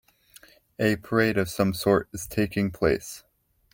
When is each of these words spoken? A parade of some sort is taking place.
A 0.79 0.95
parade 0.95 1.37
of 1.37 1.47
some 1.47 1.75
sort 1.75 2.09
is 2.11 2.25
taking 2.25 2.71
place. 2.71 3.23